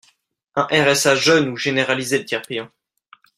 [0.55, 2.71] un RSA jeunes ou généraliser le tiers payant.